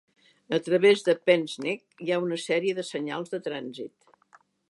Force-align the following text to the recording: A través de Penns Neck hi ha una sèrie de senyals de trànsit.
A 0.57 0.59
través 0.67 1.03
de 1.09 1.13
Penns 1.29 1.53
Neck 1.65 2.01
hi 2.05 2.09
ha 2.15 2.19
una 2.25 2.41
sèrie 2.45 2.79
de 2.79 2.87
senyals 2.89 3.35
de 3.37 3.43
trànsit. 3.51 3.95